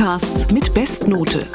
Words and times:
Podcasts 0.00 0.50
mit 0.50 0.72
Bestnote. 0.72 1.46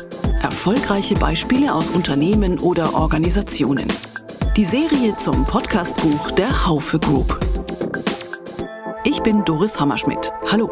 Erfolgreiche 0.44 1.16
Beispiele 1.16 1.74
aus 1.74 1.90
Unternehmen 1.90 2.60
oder 2.60 2.94
Organisationen. 2.94 3.88
Die 4.56 4.66
Serie 4.66 5.18
zum 5.18 5.44
Podcastbuch 5.46 6.30
der 6.30 6.68
Haufe 6.68 7.00
Group. 7.00 7.40
Ich 9.04 9.24
bin 9.24 9.44
Doris 9.46 9.80
Hammerschmidt. 9.80 10.32
Hallo. 10.52 10.70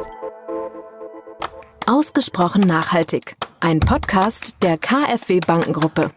Ausgesprochen 1.87 2.61
nachhaltig. 2.61 3.35
Ein 3.59 3.79
Podcast 3.79 4.57
der 4.61 4.77
KfW 4.77 5.39
Bankengruppe. 5.39 6.11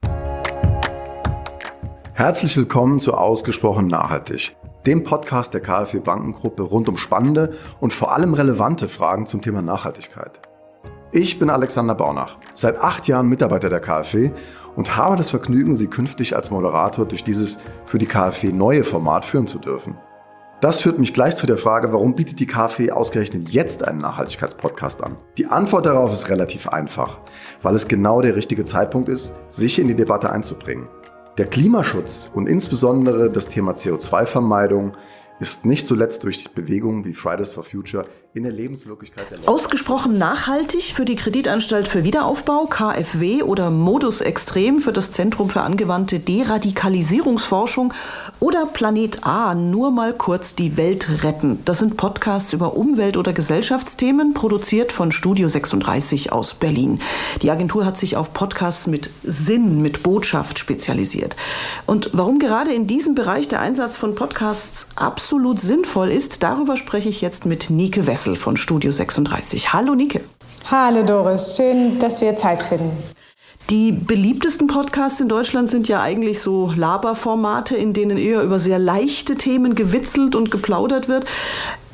Herzlich 2.13 2.55
willkommen 2.59 3.01
zu 3.01 3.15
Ausgesprochen 3.15 3.87
nachhaltig, 3.87 4.55
dem 4.85 5.05
Podcast 5.05 5.55
der 5.55 5.63
KfW 5.63 6.01
Bankengruppe 6.01 6.65
rund 6.65 6.91
um 6.91 6.99
spannende 6.99 7.55
und 7.81 7.95
vor 7.95 8.13
allem 8.15 8.35
relevante 8.35 8.91
Fragen 8.91 9.25
zum 9.25 9.41
Thema 9.41 9.63
Nachhaltigkeit. 9.63 10.39
Ich 11.13 11.39
bin 11.39 11.51
Alexander 11.51 11.95
Baunach, 11.95 12.37
seit 12.57 12.79
acht 12.81 13.07
Jahren 13.07 13.29
Mitarbeiter 13.29 13.69
der 13.69 13.79
KfW 13.79 14.33
und 14.75 14.97
habe 14.97 15.17
das 15.17 15.31
Vergnügen, 15.31 15.77
Sie 15.77 15.87
künftig 15.87 16.35
als 16.35 16.51
Moderator 16.51 17.07
durch 17.07 17.23
dieses 17.23 17.59
für 17.85 17.99
die 17.99 18.07
KfW 18.07 18.51
neue 18.51 18.83
Format 18.83 19.25
führen 19.25 19.47
zu 19.47 19.61
dürfen. 19.61 19.97
Das 20.61 20.81
führt 20.81 20.99
mich 20.99 21.15
gleich 21.15 21.37
zu 21.37 21.47
der 21.47 21.59
Frage, 21.59 21.93
warum 21.93 22.17
bietet 22.17 22.41
die 22.41 22.47
KfW 22.47 22.91
ausgerechnet 22.91 23.51
jetzt 23.51 23.87
einen 23.87 23.99
Nachhaltigkeitspodcast 23.99 25.05
an? 25.05 25.17
Die 25.39 25.47
Antwort 25.47 25.87
darauf 25.87 26.13
ist 26.13 26.29
relativ 26.29 26.69
einfach, 26.69 27.19
weil 27.63 27.77
es 27.77 27.87
genau 27.87 28.21
der 28.21 28.35
richtige 28.35 28.65
Zeitpunkt 28.65 29.09
ist, 29.09 29.33
sich 29.49 29.79
in 29.79 29.87
die 29.87 29.95
Debatte 29.95 30.31
einzubringen. 30.31 30.89
Der 31.39 31.47
Klimaschutz 31.47 32.31
und 32.35 32.49
insbesondere 32.49 33.31
das 33.31 33.49
Thema 33.49 33.73
CO2-Vermeidung 33.73 34.97
ist 35.39 35.67
nicht 35.67 35.87
zuletzt 35.87 36.25
durch 36.25 36.51
Bewegungen 36.53 37.05
wie 37.05 37.13
Fridays 37.13 37.53
for 37.53 37.63
Future 37.63 38.07
in 38.37 38.43
der 38.43 38.53
Lebenswirklichkeit 38.53 39.31
der 39.31 39.39
Leute. 39.39 39.49
Ausgesprochen 39.49 40.19
nachhaltig 40.19 40.93
für 40.95 41.07
die 41.07 41.17
Kreditanstalt 41.17 41.89
für 41.89 42.05
Wiederaufbau, 42.05 42.67
KfW 42.67 43.43
oder 43.43 43.71
Modus 43.71 44.21
Extrem 44.21 44.79
für 44.79 44.93
das 44.93 45.11
Zentrum 45.11 45.49
für 45.49 45.63
angewandte 45.63 46.21
Deradikalisierungsforschung 46.21 47.95
oder 48.39 48.67
Planet 48.67 49.25
A, 49.25 49.55
nur 49.55 49.91
mal 49.91 50.13
kurz 50.13 50.55
die 50.55 50.77
Welt 50.77 51.25
retten. 51.25 51.61
Das 51.65 51.79
sind 51.79 51.97
Podcasts 51.97 52.53
über 52.53 52.77
Umwelt- 52.77 53.17
oder 53.17 53.33
Gesellschaftsthemen, 53.33 54.35
produziert 54.35 54.93
von 54.93 55.13
Studio 55.13 55.49
36 55.49 56.31
aus 56.31 56.53
Berlin. 56.53 57.01
Die 57.41 57.51
Agentur 57.51 57.87
hat 57.87 57.97
sich 57.97 58.19
auf 58.19 58.35
Podcasts 58.35 58.87
mit 58.87 59.09
Sinn, 59.23 59.81
mit 59.81 60.03
Botschaft 60.03 60.59
spezialisiert. 60.59 61.37
Und 61.87 62.11
warum 62.13 62.39
gerade 62.39 62.75
in 62.75 62.87
diesem 62.87 63.15
Bereich 63.15 63.49
der 63.49 63.61
Einsatz 63.61 63.97
von 63.97 64.15
Podcasts 64.15 64.89
absolut 64.95 65.59
sinnvoll 65.59 66.11
ist, 66.11 66.43
darüber 66.43 66.77
spreche 66.77 67.09
ich 67.09 67.23
jetzt 67.23 67.47
mit 67.47 67.71
Nike 67.71 68.07
Wessel. 68.07 68.26
Wechsel 68.27 68.35
von 68.35 68.57
Studio 68.57 68.91
36. 68.91 69.73
Hallo 69.73 69.95
Nike. 69.95 70.21
Hallo 70.69 71.05
Doris, 71.05 71.55
schön, 71.57 72.01
dass 72.01 72.21
wir 72.21 72.37
Zeit 72.37 72.61
finden. 72.61 72.91
Die 73.71 73.93
beliebtesten 73.93 74.67
Podcasts 74.67 75.21
in 75.21 75.29
Deutschland 75.29 75.71
sind 75.71 75.87
ja 75.87 76.03
eigentlich 76.03 76.41
so 76.41 76.73
Laberformate, 76.77 77.77
in 77.77 77.93
denen 77.93 78.19
eher 78.19 78.43
über 78.43 78.59
sehr 78.59 78.81
leichte 78.81 79.37
Themen 79.37 79.77
gewitzelt 79.77 80.35
und 80.35 80.51
geplaudert 80.51 81.09
wird. 81.09 81.25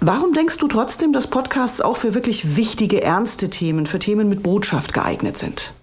Warum 0.00 0.32
denkst 0.32 0.56
du 0.56 0.68
trotzdem, 0.68 1.12
dass 1.12 1.26
Podcasts 1.26 1.82
auch 1.82 1.98
für 1.98 2.14
wirklich 2.14 2.56
wichtige, 2.56 3.02
ernste 3.02 3.50
Themen, 3.50 3.84
für 3.84 3.98
Themen 3.98 4.30
mit 4.30 4.42
Botschaft 4.42 4.94
geeignet 4.94 5.36
sind? 5.36 5.74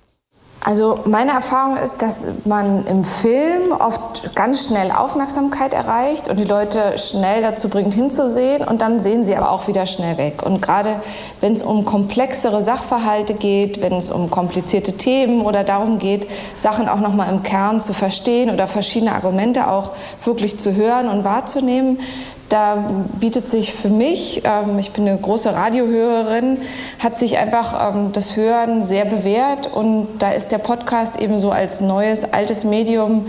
Also 0.61 0.99
meine 1.05 1.31
Erfahrung 1.31 1.77
ist, 1.77 2.01
dass 2.01 2.27
man 2.43 2.85
im 2.85 3.05
Film 3.05 3.71
oft 3.71 4.35
ganz 4.35 4.65
schnell 4.65 4.91
Aufmerksamkeit 4.91 5.73
erreicht 5.73 6.27
und 6.27 6.37
die 6.37 6.43
Leute 6.43 6.97
schnell 6.97 7.41
dazu 7.41 7.69
bringt 7.69 7.93
hinzusehen 7.93 8.67
und 8.67 8.81
dann 8.81 8.99
sehen 8.99 9.23
sie 9.23 9.35
aber 9.37 9.51
auch 9.51 9.67
wieder 9.67 9.85
schnell 9.85 10.17
weg. 10.17 10.43
Und 10.43 10.61
gerade 10.61 10.97
wenn 11.39 11.53
es 11.53 11.63
um 11.63 11.85
komplexere 11.85 12.61
Sachverhalte 12.61 13.35
geht, 13.35 13.81
wenn 13.81 13.93
es 13.93 14.11
um 14.11 14.29
komplizierte 14.29 14.97
Themen 14.97 15.41
oder 15.41 15.63
darum 15.63 15.97
geht, 15.97 16.27
Sachen 16.57 16.89
auch 16.89 16.99
noch 16.99 17.13
mal 17.13 17.29
im 17.29 17.41
Kern 17.41 17.79
zu 17.79 17.93
verstehen 17.93 18.49
oder 18.49 18.67
verschiedene 18.67 19.13
Argumente 19.13 19.71
auch 19.71 19.91
wirklich 20.25 20.59
zu 20.59 20.75
hören 20.75 21.07
und 21.07 21.23
wahrzunehmen, 21.23 21.99
da 22.49 23.05
bietet 23.19 23.47
sich 23.47 23.73
für 23.73 23.89
mich, 23.89 24.41
ähm, 24.43 24.79
ich 24.79 24.91
bin 24.91 25.07
eine 25.07 25.17
große 25.17 25.53
Radiohörerin, 25.53 26.57
hat 26.97 27.17
sich 27.17 27.37
einfach 27.37 27.95
ähm, 27.95 28.11
das 28.11 28.35
Hören 28.35 28.83
sehr 28.83 29.05
bewährt 29.05 29.67
und 29.67 30.07
da 30.19 30.31
ist 30.31 30.51
der 30.51 30.57
Podcast 30.57 31.19
eben 31.21 31.39
so 31.39 31.51
als 31.51 31.79
neues, 31.79 32.33
altes 32.33 32.63
Medium 32.63 33.27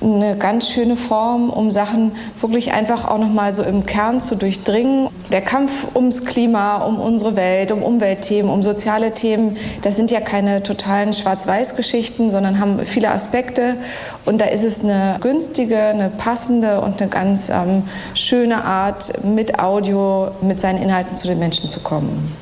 eine 0.00 0.36
ganz 0.36 0.68
schöne 0.68 0.96
Form, 0.96 1.50
um 1.50 1.70
Sachen 1.70 2.12
wirklich 2.40 2.72
einfach 2.72 3.08
auch 3.08 3.18
noch 3.18 3.28
mal 3.28 3.52
so 3.52 3.62
im 3.62 3.86
Kern 3.86 4.20
zu 4.20 4.36
durchdringen. 4.36 5.08
Der 5.32 5.40
Kampf 5.40 5.86
ums 5.94 6.24
Klima, 6.24 6.78
um 6.78 6.98
unsere 7.00 7.36
Welt, 7.36 7.72
um 7.72 7.82
Umweltthemen, 7.82 8.50
um 8.50 8.62
soziale 8.62 9.12
Themen, 9.12 9.56
das 9.82 9.96
sind 9.96 10.10
ja 10.10 10.20
keine 10.20 10.62
totalen 10.62 11.12
Schwarz-Weiß-Geschichten, 11.12 12.30
sondern 12.30 12.60
haben 12.60 12.78
viele 12.84 13.10
Aspekte. 13.10 13.76
Und 14.24 14.40
da 14.40 14.46
ist 14.46 14.64
es 14.64 14.84
eine 14.84 15.16
günstige, 15.20 15.78
eine 15.78 16.10
passende 16.10 16.80
und 16.80 17.00
eine 17.00 17.10
ganz 17.10 17.48
ähm, 17.48 17.82
schöne 18.14 18.64
Art, 18.64 19.24
mit 19.24 19.58
Audio, 19.58 20.28
mit 20.40 20.60
seinen 20.60 20.82
Inhalten 20.82 21.16
zu 21.16 21.26
den 21.26 21.38
Menschen 21.38 21.68
zu 21.68 21.80
kommen. 21.80 22.34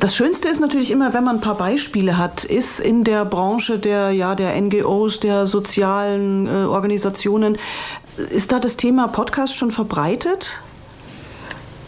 Das 0.00 0.14
Schönste 0.14 0.48
ist 0.48 0.60
natürlich 0.60 0.92
immer, 0.92 1.12
wenn 1.12 1.24
man 1.24 1.36
ein 1.36 1.40
paar 1.40 1.56
Beispiele 1.56 2.18
hat, 2.18 2.44
ist 2.44 2.78
in 2.78 3.02
der 3.02 3.24
Branche 3.24 3.78
der, 3.78 4.12
ja, 4.12 4.36
der 4.36 4.58
NGOs, 4.60 5.18
der 5.18 5.46
sozialen 5.46 6.46
äh, 6.46 6.66
Organisationen, 6.66 7.58
ist 8.30 8.52
da 8.52 8.60
das 8.60 8.76
Thema 8.76 9.08
Podcast 9.08 9.56
schon 9.56 9.72
verbreitet? 9.72 10.60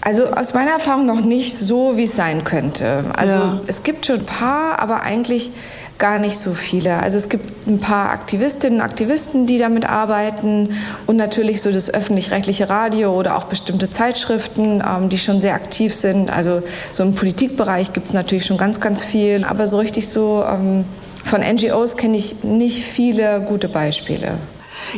Also 0.00 0.24
aus 0.24 0.54
meiner 0.54 0.72
Erfahrung 0.72 1.06
noch 1.06 1.20
nicht 1.20 1.56
so, 1.56 1.96
wie 1.96 2.04
es 2.04 2.16
sein 2.16 2.42
könnte. 2.42 3.04
Also 3.16 3.34
ja. 3.34 3.60
es 3.66 3.82
gibt 3.82 4.06
schon 4.06 4.20
ein 4.20 4.26
paar, 4.26 4.80
aber 4.80 5.02
eigentlich 5.02 5.52
gar 6.00 6.18
nicht 6.18 6.38
so 6.38 6.54
viele. 6.54 6.96
Also 6.96 7.18
es 7.18 7.28
gibt 7.28 7.68
ein 7.68 7.78
paar 7.78 8.10
Aktivistinnen 8.10 8.80
und 8.80 8.84
Aktivisten, 8.84 9.46
die 9.46 9.58
damit 9.58 9.88
arbeiten 9.88 10.70
und 11.06 11.16
natürlich 11.16 11.62
so 11.62 11.70
das 11.70 11.92
öffentlich-rechtliche 11.92 12.68
Radio 12.68 13.16
oder 13.16 13.36
auch 13.36 13.44
bestimmte 13.44 13.90
Zeitschriften, 13.90 14.82
ähm, 14.84 15.08
die 15.08 15.18
schon 15.18 15.40
sehr 15.40 15.54
aktiv 15.54 15.94
sind. 15.94 16.30
Also 16.30 16.62
so 16.90 17.04
im 17.04 17.14
Politikbereich 17.14 17.92
gibt 17.92 18.08
es 18.08 18.14
natürlich 18.14 18.46
schon 18.46 18.58
ganz, 18.58 18.80
ganz 18.80 19.04
viel, 19.04 19.44
aber 19.44 19.68
so 19.68 19.78
richtig 19.78 20.08
so 20.08 20.42
ähm, 20.44 20.84
von 21.22 21.42
NGOs 21.42 21.96
kenne 21.96 22.16
ich 22.16 22.42
nicht 22.42 22.84
viele 22.84 23.42
gute 23.42 23.68
Beispiele. 23.68 24.38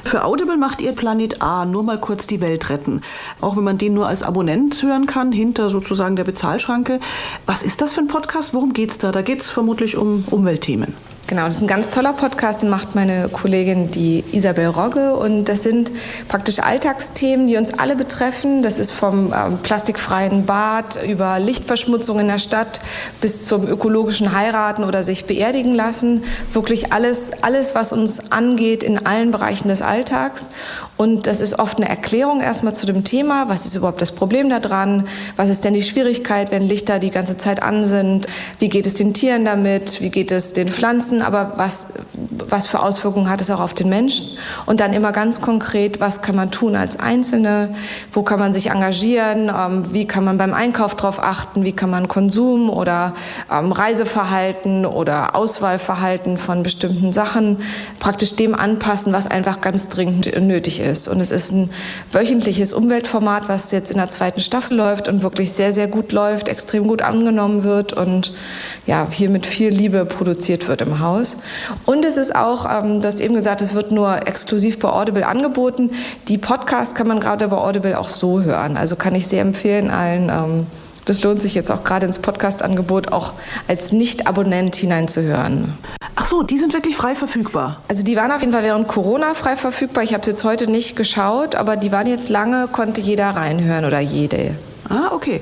Für 0.04 0.24
Audible 0.24 0.56
macht 0.56 0.80
ihr 0.80 0.92
Planet 0.92 1.42
A 1.42 1.64
nur 1.64 1.82
mal 1.82 1.98
kurz 1.98 2.26
die 2.26 2.40
Welt 2.40 2.70
retten. 2.70 3.02
Auch 3.40 3.56
wenn 3.56 3.64
man 3.64 3.78
den 3.78 3.94
nur 3.94 4.06
als 4.06 4.22
Abonnent 4.22 4.82
hören 4.82 5.06
kann, 5.06 5.32
hinter 5.32 5.70
sozusagen 5.70 6.16
der 6.16 6.24
Bezahlschranke. 6.24 7.00
Was 7.46 7.62
ist 7.62 7.80
das 7.80 7.92
für 7.92 8.00
ein 8.00 8.08
Podcast? 8.08 8.54
Worum 8.54 8.72
geht 8.72 8.90
es 8.90 8.98
da? 8.98 9.12
Da 9.12 9.22
geht 9.22 9.40
es 9.40 9.50
vermutlich 9.50 9.96
um 9.96 10.24
Umweltthemen. 10.30 10.94
Genau, 11.32 11.46
das 11.46 11.56
ist 11.56 11.62
ein 11.62 11.66
ganz 11.66 11.88
toller 11.88 12.12
Podcast, 12.12 12.60
den 12.60 12.68
macht 12.68 12.94
meine 12.94 13.30
Kollegin, 13.30 13.90
die 13.90 14.22
Isabel 14.32 14.66
Rogge. 14.66 15.14
Und 15.16 15.46
das 15.46 15.62
sind 15.62 15.90
praktisch 16.28 16.58
Alltagsthemen, 16.58 17.46
die 17.46 17.56
uns 17.56 17.72
alle 17.72 17.96
betreffen. 17.96 18.62
Das 18.62 18.78
ist 18.78 18.90
vom 18.90 19.32
ähm, 19.32 19.56
plastikfreien 19.62 20.44
Bad 20.44 20.98
über 21.08 21.38
Lichtverschmutzung 21.38 22.20
in 22.20 22.28
der 22.28 22.38
Stadt 22.38 22.82
bis 23.22 23.46
zum 23.46 23.66
ökologischen 23.66 24.36
Heiraten 24.36 24.84
oder 24.84 25.02
sich 25.02 25.24
beerdigen 25.24 25.72
lassen. 25.72 26.22
Wirklich 26.52 26.92
alles, 26.92 27.30
alles, 27.42 27.74
was 27.74 27.94
uns 27.94 28.30
angeht 28.30 28.82
in 28.82 29.06
allen 29.06 29.30
Bereichen 29.30 29.68
des 29.68 29.80
Alltags. 29.80 30.50
Und 30.98 31.26
das 31.26 31.40
ist 31.40 31.58
oft 31.58 31.78
eine 31.78 31.88
Erklärung 31.88 32.42
erstmal 32.42 32.74
zu 32.74 32.84
dem 32.84 33.04
Thema. 33.04 33.48
Was 33.48 33.64
ist 33.64 33.74
überhaupt 33.74 34.02
das 34.02 34.12
Problem 34.12 34.50
daran? 34.50 35.08
Was 35.36 35.48
ist 35.48 35.64
denn 35.64 35.72
die 35.72 35.82
Schwierigkeit, 35.82 36.50
wenn 36.50 36.68
Lichter 36.68 36.98
die 36.98 37.10
ganze 37.10 37.38
Zeit 37.38 37.62
an 37.62 37.84
sind? 37.84 38.26
Wie 38.58 38.68
geht 38.68 38.84
es 38.84 38.92
den 38.92 39.14
Tieren 39.14 39.46
damit? 39.46 40.02
Wie 40.02 40.10
geht 40.10 40.30
es 40.30 40.52
den 40.52 40.68
Pflanzen? 40.68 41.21
Aber 41.22 41.52
was, 41.56 41.94
was 42.48 42.66
für 42.66 42.80
Auswirkungen 42.80 43.28
hat 43.28 43.40
es 43.40 43.50
auch 43.50 43.60
auf 43.60 43.74
den 43.74 43.88
Menschen? 43.88 44.26
Und 44.66 44.80
dann 44.80 44.92
immer 44.92 45.12
ganz 45.12 45.40
konkret, 45.40 46.00
was 46.00 46.22
kann 46.22 46.36
man 46.36 46.50
tun 46.50 46.76
als 46.76 46.98
Einzelne? 46.98 47.74
Wo 48.12 48.22
kann 48.22 48.38
man 48.38 48.52
sich 48.52 48.70
engagieren? 48.70 49.48
Ähm, 49.48 49.92
wie 49.92 50.06
kann 50.06 50.24
man 50.24 50.38
beim 50.38 50.54
Einkauf 50.54 50.94
darauf 50.94 51.22
achten? 51.22 51.64
Wie 51.64 51.72
kann 51.72 51.90
man 51.90 52.08
Konsum 52.08 52.70
oder 52.70 53.14
ähm, 53.50 53.72
Reiseverhalten 53.72 54.86
oder 54.86 55.34
Auswahlverhalten 55.34 56.38
von 56.38 56.62
bestimmten 56.62 57.12
Sachen 57.12 57.58
praktisch 58.00 58.36
dem 58.36 58.54
anpassen, 58.54 59.12
was 59.12 59.26
einfach 59.26 59.60
ganz 59.60 59.88
dringend 59.88 60.30
nötig 60.40 60.80
ist? 60.80 61.08
Und 61.08 61.20
es 61.20 61.30
ist 61.30 61.52
ein 61.52 61.70
wöchentliches 62.10 62.72
Umweltformat, 62.72 63.48
was 63.48 63.70
jetzt 63.70 63.90
in 63.90 63.98
der 63.98 64.10
zweiten 64.10 64.40
Staffel 64.40 64.76
läuft 64.76 65.08
und 65.08 65.22
wirklich 65.22 65.52
sehr, 65.52 65.72
sehr 65.72 65.86
gut 65.86 66.12
läuft, 66.12 66.48
extrem 66.48 66.86
gut 66.86 67.02
angenommen 67.02 67.64
wird 67.64 67.92
und 67.92 68.32
ja, 68.86 69.06
hier 69.10 69.30
mit 69.30 69.46
viel 69.46 69.70
Liebe 69.70 70.04
produziert 70.04 70.68
wird 70.68 70.82
im 70.82 71.00
Haus. 71.00 71.11
Und 71.86 72.04
es 72.04 72.16
ist 72.16 72.34
auch, 72.34 72.66
ähm, 72.66 73.00
du 73.00 73.06
hast 73.06 73.20
eben 73.20 73.34
gesagt, 73.34 73.62
es 73.62 73.74
wird 73.74 73.92
nur 73.92 74.26
exklusiv 74.26 74.78
bei 74.78 74.88
Audible 74.88 75.26
angeboten. 75.26 75.90
Die 76.28 76.38
Podcast 76.38 76.94
kann 76.94 77.08
man 77.08 77.20
gerade 77.20 77.48
bei 77.48 77.56
Audible 77.56 77.98
auch 77.98 78.08
so 78.08 78.42
hören. 78.42 78.76
Also 78.76 78.96
kann 78.96 79.14
ich 79.14 79.28
sehr 79.28 79.42
empfehlen 79.42 79.90
allen. 79.90 80.28
Ähm, 80.28 80.66
das 81.04 81.22
lohnt 81.22 81.42
sich 81.42 81.54
jetzt 81.54 81.70
auch 81.70 81.82
gerade 81.82 82.06
ins 82.06 82.20
Podcast-Angebot 82.20 83.10
auch 83.10 83.32
als 83.66 83.90
Nicht-Abonnent 83.90 84.76
hineinzuhören. 84.76 85.76
Ach 86.14 86.26
so, 86.26 86.44
die 86.44 86.58
sind 86.58 86.72
wirklich 86.72 86.94
frei 86.94 87.16
verfügbar. 87.16 87.82
Also 87.88 88.04
die 88.04 88.16
waren 88.16 88.30
auf 88.30 88.40
jeden 88.40 88.52
Fall 88.52 88.62
während 88.62 88.86
Corona 88.86 89.34
frei 89.34 89.56
verfügbar. 89.56 90.04
Ich 90.04 90.12
habe 90.12 90.20
es 90.20 90.28
jetzt 90.28 90.44
heute 90.44 90.70
nicht 90.70 90.94
geschaut, 90.94 91.56
aber 91.56 91.76
die 91.76 91.90
waren 91.90 92.06
jetzt 92.06 92.28
lange, 92.28 92.68
konnte 92.68 93.00
jeder 93.00 93.30
reinhören 93.30 93.84
oder 93.84 93.98
jede. 93.98 94.54
Ah, 94.92 95.10
okay. 95.14 95.40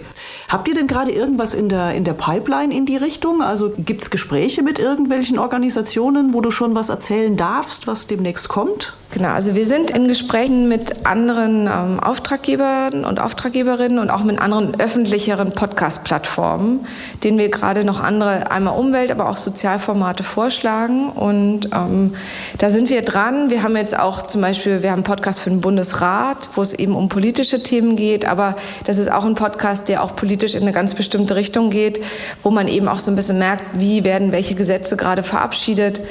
Habt 0.48 0.68
ihr 0.68 0.74
denn 0.74 0.86
gerade 0.86 1.10
irgendwas 1.10 1.54
in 1.54 1.68
der, 1.68 1.92
in 1.94 2.04
der 2.04 2.12
Pipeline 2.12 2.72
in 2.72 2.86
die 2.86 2.96
Richtung? 2.96 3.42
Also 3.42 3.72
gibt 3.76 4.02
es 4.02 4.10
Gespräche 4.10 4.62
mit 4.62 4.78
irgendwelchen 4.78 5.40
Organisationen, 5.40 6.32
wo 6.34 6.40
du 6.40 6.52
schon 6.52 6.76
was 6.76 6.88
erzählen 6.88 7.36
darfst, 7.36 7.88
was 7.88 8.06
demnächst 8.06 8.48
kommt? 8.48 8.94
Genau, 9.12 9.30
also 9.30 9.56
wir 9.56 9.66
sind 9.66 9.90
in 9.90 10.06
Gesprächen 10.06 10.68
mit 10.68 11.04
anderen 11.04 11.66
ähm, 11.66 11.98
Auftraggebern 11.98 13.04
und 13.04 13.18
Auftraggeberinnen 13.18 13.98
und 13.98 14.08
auch 14.08 14.22
mit 14.22 14.40
anderen 14.40 14.78
öffentlicheren 14.78 15.50
Podcast-Plattformen, 15.50 16.86
denen 17.24 17.36
wir 17.36 17.48
gerade 17.50 17.82
noch 17.82 18.00
andere, 18.00 18.52
einmal 18.52 18.78
Umwelt, 18.78 19.10
aber 19.10 19.28
auch 19.28 19.36
Sozialformate 19.36 20.22
vorschlagen. 20.22 21.10
Und 21.10 21.70
ähm, 21.74 22.14
da 22.58 22.70
sind 22.70 22.88
wir 22.88 23.02
dran. 23.02 23.50
Wir 23.50 23.64
haben 23.64 23.76
jetzt 23.76 23.98
auch 23.98 24.22
zum 24.22 24.42
Beispiel, 24.42 24.84
wir 24.84 24.90
haben 24.90 24.98
einen 24.98 25.04
Podcast 25.04 25.40
für 25.40 25.50
den 25.50 25.60
Bundesrat, 25.60 26.48
wo 26.54 26.62
es 26.62 26.72
eben 26.72 26.94
um 26.94 27.08
politische 27.08 27.64
Themen 27.64 27.96
geht, 27.96 28.24
aber 28.24 28.54
das 28.84 28.98
ist 28.98 29.10
auch 29.10 29.24
ein 29.24 29.34
Podcast, 29.40 29.88
der 29.88 30.04
auch 30.04 30.14
politisch 30.16 30.54
in 30.54 30.60
eine 30.60 30.72
ganz 30.72 30.92
bestimmte 30.92 31.34
Richtung 31.34 31.70
geht, 31.70 32.02
wo 32.42 32.50
man 32.50 32.68
eben 32.68 32.88
auch 32.88 32.98
so 32.98 33.10
ein 33.10 33.16
bisschen 33.16 33.38
merkt, 33.38 33.64
wie 33.80 34.04
werden 34.04 34.32
welche 34.32 34.54
Gesetze 34.54 34.98
gerade 34.98 35.22
verabschiedet, 35.22 36.02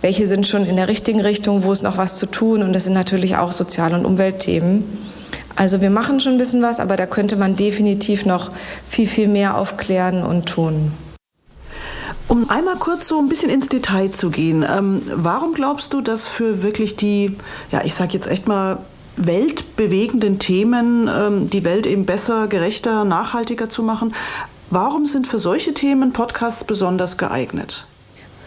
welche 0.00 0.26
sind 0.26 0.46
schon 0.46 0.64
in 0.64 0.76
der 0.76 0.88
richtigen 0.88 1.20
Richtung, 1.20 1.64
wo 1.64 1.72
es 1.72 1.82
noch 1.82 1.98
was 1.98 2.16
zu 2.16 2.24
tun 2.24 2.62
und 2.62 2.72
das 2.72 2.84
sind 2.84 2.94
natürlich 2.94 3.36
auch 3.36 3.52
Sozial- 3.52 3.92
und 3.92 4.06
Umweltthemen. 4.06 4.84
Also 5.54 5.82
wir 5.82 5.90
machen 5.90 6.18
schon 6.18 6.32
ein 6.32 6.38
bisschen 6.38 6.62
was, 6.62 6.80
aber 6.80 6.96
da 6.96 7.04
könnte 7.04 7.36
man 7.36 7.56
definitiv 7.56 8.24
noch 8.24 8.52
viel, 8.88 9.06
viel 9.06 9.28
mehr 9.28 9.58
aufklären 9.58 10.22
und 10.22 10.46
tun. 10.46 10.92
Um 12.26 12.48
einmal 12.48 12.76
kurz 12.76 13.06
so 13.06 13.18
ein 13.18 13.28
bisschen 13.28 13.50
ins 13.50 13.68
Detail 13.68 14.10
zu 14.12 14.30
gehen, 14.30 14.64
ähm, 14.66 15.02
warum 15.14 15.52
glaubst 15.52 15.92
du, 15.92 16.00
dass 16.00 16.26
für 16.26 16.62
wirklich 16.62 16.96
die, 16.96 17.36
ja, 17.70 17.82
ich 17.84 17.94
sage 17.94 18.14
jetzt 18.14 18.28
echt 18.28 18.48
mal, 18.48 18.78
weltbewegenden 19.18 20.38
Themen, 20.38 21.08
ähm, 21.08 21.50
die 21.50 21.64
Welt 21.64 21.86
eben 21.86 22.06
besser, 22.06 22.46
gerechter, 22.46 23.04
nachhaltiger 23.04 23.68
zu 23.68 23.82
machen, 23.82 24.14
warum 24.70 25.06
sind 25.06 25.26
für 25.26 25.38
solche 25.38 25.74
Themen 25.74 26.12
Podcasts 26.12 26.64
besonders 26.64 27.18
geeignet? 27.18 27.86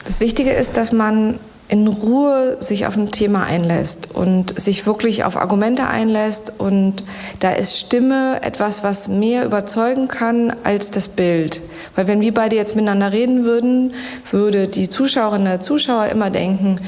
Das 0.06 0.19
Wichtige 0.19 0.51
ist, 0.51 0.77
dass 0.77 0.91
man 0.91 1.39
in 1.71 1.88
Ruhe 1.88 2.57
sich 2.59 2.85
auf 2.85 2.97
ein 2.97 3.12
Thema 3.12 3.45
einlässt 3.45 4.13
und 4.13 4.59
sich 4.59 4.85
wirklich 4.85 5.23
auf 5.23 5.38
Argumente 5.38 5.88
einlässt. 5.88 6.51
Und 6.57 7.06
da 7.39 7.51
ist 7.51 7.77
Stimme 7.77 8.39
etwas, 8.44 8.83
was 8.83 9.07
mehr 9.07 9.45
überzeugen 9.45 10.09
kann 10.09 10.53
als 10.65 10.91
das 10.91 11.07
Bild. 11.07 11.62
Weil 11.95 12.07
wenn 12.07 12.19
wir 12.19 12.33
beide 12.33 12.57
jetzt 12.57 12.75
miteinander 12.75 13.13
reden 13.13 13.45
würden, 13.45 13.94
würde 14.31 14.68
die 14.68 14.89
Zuschauerin 14.89 15.45
der 15.45 15.62
Zuschauer 15.62 16.07
immer 16.07 16.29
denken, 16.29 16.81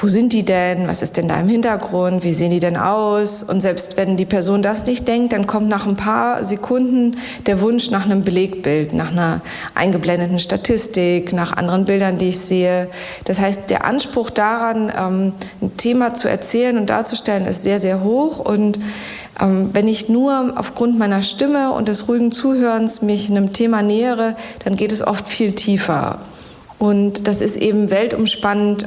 wo 0.00 0.08
sind 0.08 0.32
die 0.32 0.44
denn? 0.44 0.88
Was 0.88 1.02
ist 1.02 1.16
denn 1.16 1.28
da 1.28 1.38
im 1.38 1.48
Hintergrund? 1.48 2.24
Wie 2.24 2.32
sehen 2.32 2.50
die 2.50 2.60
denn 2.60 2.76
aus? 2.76 3.42
Und 3.42 3.60
selbst 3.60 3.96
wenn 3.98 4.16
die 4.16 4.24
Person 4.24 4.62
das 4.62 4.86
nicht 4.86 5.06
denkt, 5.06 5.32
dann 5.32 5.46
kommt 5.46 5.68
nach 5.68 5.86
ein 5.86 5.96
paar 5.96 6.44
Sekunden 6.44 7.18
der 7.46 7.60
Wunsch 7.60 7.90
nach 7.90 8.06
einem 8.06 8.22
Belegbild, 8.22 8.94
nach 8.94 9.12
einer 9.12 9.42
eingeblendeten 9.74 10.38
Statistik, 10.38 11.32
nach 11.34 11.56
anderen 11.56 11.84
Bildern, 11.84 12.16
die 12.16 12.30
ich 12.30 12.40
sehe. 12.40 12.88
Das 13.24 13.40
heißt, 13.40 13.68
der 13.68 13.84
Anspruch 13.84 14.30
daran, 14.30 14.90
ähm, 14.96 15.32
ein 15.60 15.76
Thema 15.76 16.14
zu 16.14 16.28
erzählen 16.28 16.78
und 16.78 16.88
darzustellen, 16.88 17.44
ist 17.44 17.62
sehr, 17.62 17.78
sehr 17.78 18.02
hoch. 18.02 18.38
Und 18.38 18.80
ähm, 19.38 19.70
wenn 19.74 19.86
ich 19.86 20.08
nur 20.08 20.54
aufgrund 20.56 20.98
meiner 20.98 21.22
Stimme 21.22 21.72
und 21.72 21.88
des 21.88 22.08
ruhigen 22.08 22.32
Zuhörens 22.32 23.02
mich 23.02 23.30
einem 23.30 23.52
Thema 23.52 23.82
nähere, 23.82 24.34
dann 24.64 24.76
geht 24.76 24.92
es 24.92 25.06
oft 25.06 25.28
viel 25.28 25.52
tiefer. 25.52 26.20
Und 26.78 27.28
das 27.28 27.42
ist 27.42 27.56
eben 27.56 27.90
weltumspannend. 27.90 28.86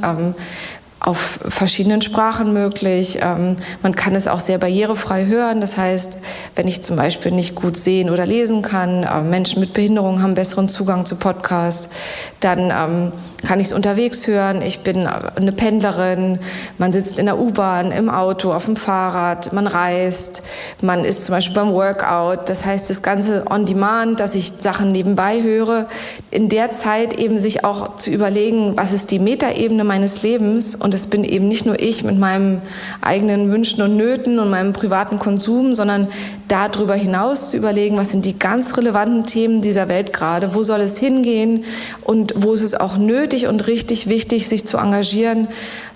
Auf 1.06 1.40
verschiedenen 1.50 2.02
Sprachen 2.02 2.54
möglich. 2.54 3.20
Ähm, 3.22 3.58
man 3.82 3.94
kann 3.94 4.16
es 4.16 4.30
auch 4.30 4.40
sehr 4.40 4.58
barrierefrei 4.58 5.26
hören. 5.26 5.60
Das 5.60 5.76
heißt, 5.76 6.18
wenn 6.56 6.68
ich 6.68 6.82
zum 6.82 6.96
Beispiel 6.96 7.32
nicht 7.32 7.56
gut 7.56 7.78
sehen 7.78 8.10
oder 8.10 8.26
lesen 8.26 8.62
kann, 8.62 9.04
äh, 9.04 9.22
Menschen 9.22 9.60
mit 9.60 9.74
Behinderung 9.74 10.22
haben 10.22 10.34
besseren 10.34 10.70
Zugang 10.70 11.06
zu 11.06 11.18
Podcasts, 11.18 11.90
dann 12.40 12.72
ähm, 12.72 13.12
kann 13.46 13.60
ich 13.60 13.68
es 13.68 13.74
unterwegs 13.74 14.26
hören. 14.28 14.62
Ich 14.62 14.80
bin 14.80 15.06
eine 15.06 15.52
Pendlerin, 15.52 16.40
man 16.78 16.94
sitzt 16.94 17.20
in 17.20 17.26
der 17.26 17.38
U-Bahn, 17.38 17.92
im 17.92 18.10
Auto, 18.10 18.52
auf 18.52 18.66
dem 18.66 18.76
Fahrrad, 18.76 19.52
man 19.54 19.68
reist, 19.68 20.44
man 20.82 21.04
ist 21.04 21.26
zum 21.26 21.36
Beispiel 21.36 21.54
beim 21.54 21.74
Workout. 21.74 22.50
Das 22.50 22.66
heißt, 22.66 22.90
das 22.90 23.02
Ganze 23.02 23.44
on 23.50 23.66
demand, 23.66 24.20
dass 24.20 24.36
ich 24.36 24.54
Sachen 24.60 24.92
nebenbei 24.92 25.42
höre, 25.42 25.88
in 26.32 26.50
der 26.50 26.72
Zeit 26.72 27.20
eben 27.20 27.38
sich 27.38 27.66
auch 27.66 27.98
zu 27.98 28.10
überlegen, 28.10 28.78
was 28.78 28.94
ist 28.94 29.12
die 29.12 29.20
Metaebene 29.20 29.84
meines 29.84 30.24
Lebens 30.24 30.76
und 30.76 30.93
es 30.94 31.08
bin 31.08 31.24
eben 31.24 31.48
nicht 31.48 31.66
nur 31.66 31.80
ich 31.80 32.04
mit 32.04 32.18
meinem 32.18 32.62
eigenen 33.02 33.52
Wünschen 33.52 33.82
und 33.82 33.98
Nöten 33.98 34.40
und 34.40 34.50
meinem 34.50 34.74
privaten 34.74 35.20
Konsum, 35.20 35.74
sondern 35.74 36.08
darüber 36.48 36.96
hinaus 36.96 37.50
zu 37.50 37.58
überlegen, 37.58 37.98
was 37.98 38.12
sind 38.12 38.26
die 38.26 38.38
ganz 38.38 38.78
relevanten 38.78 39.26
Themen 39.26 39.62
dieser 39.62 39.90
Welt 39.90 40.14
gerade, 40.14 40.54
wo 40.54 40.64
soll 40.64 40.82
es 40.82 40.98
hingehen 40.98 41.66
und 42.04 42.34
wo 42.36 42.54
ist 42.54 42.62
es 42.62 42.76
auch 42.76 42.98
nötig 42.98 43.48
und 43.48 43.68
richtig 43.68 44.08
wichtig, 44.08 44.48
sich 44.48 44.66
zu 44.66 44.78
engagieren. 44.78 45.48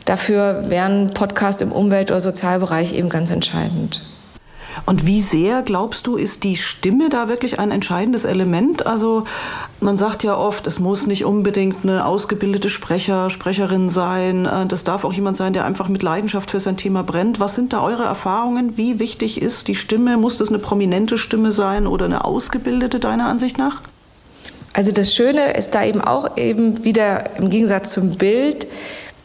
Dafür 0.05 0.63
wären 0.69 1.09
Podcasts 1.09 1.61
im 1.61 1.71
Umwelt- 1.71 2.11
oder 2.11 2.21
Sozialbereich 2.21 2.93
eben 2.93 3.09
ganz 3.09 3.29
entscheidend. 3.31 4.03
Und 4.85 5.05
wie 5.05 5.21
sehr, 5.21 5.61
glaubst 5.61 6.07
du, 6.07 6.15
ist 6.15 6.43
die 6.43 6.55
Stimme 6.55 7.09
da 7.09 7.27
wirklich 7.27 7.59
ein 7.59 7.71
entscheidendes 7.71 8.25
Element? 8.25 8.85
Also 8.85 9.23
man 9.79 9.97
sagt 9.97 10.23
ja 10.23 10.37
oft, 10.37 10.67
es 10.67 10.79
muss 10.79 11.07
nicht 11.07 11.25
unbedingt 11.25 11.77
eine 11.83 12.05
ausgebildete 12.05 12.69
Sprecher, 12.69 13.29
Sprecherin 13.29 13.89
sein. 13.89 14.45
Äh, 14.45 14.65
das 14.65 14.83
darf 14.83 15.03
auch 15.03 15.13
jemand 15.13 15.37
sein, 15.37 15.53
der 15.53 15.65
einfach 15.65 15.89
mit 15.89 16.03
Leidenschaft 16.03 16.51
für 16.51 16.59
sein 16.59 16.77
Thema 16.77 17.03
brennt. 17.03 17.39
Was 17.39 17.55
sind 17.55 17.73
da 17.73 17.81
eure 17.81 18.03
Erfahrungen? 18.03 18.77
Wie 18.77 18.99
wichtig 18.99 19.41
ist 19.41 19.67
die 19.67 19.75
Stimme? 19.75 20.17
Muss 20.17 20.37
das 20.37 20.49
eine 20.49 20.59
prominente 20.59 21.17
Stimme 21.17 21.51
sein 21.51 21.87
oder 21.87 22.05
eine 22.05 22.25
ausgebildete 22.25 22.99
deiner 22.99 23.27
Ansicht 23.27 23.57
nach? 23.57 23.81
Also 24.73 24.91
das 24.91 25.15
Schöne 25.15 25.53
ist 25.53 25.73
da 25.73 25.83
eben 25.83 26.01
auch 26.01 26.37
eben 26.37 26.83
wieder 26.83 27.37
im 27.37 27.49
Gegensatz 27.49 27.93
zum 27.93 28.17
Bild, 28.17 28.67